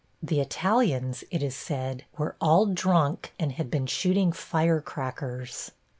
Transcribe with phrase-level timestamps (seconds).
[0.23, 5.73] The Italians, it is said, were all drunk, and had been shooting firecrackers.